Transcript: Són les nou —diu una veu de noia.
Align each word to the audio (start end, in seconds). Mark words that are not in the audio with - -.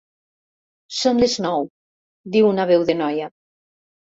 Són 0.99 1.21
les 1.25 1.35
nou 1.47 1.67
—diu 2.37 2.51
una 2.55 2.69
veu 2.73 2.87
de 2.89 2.97
noia. 3.05 3.29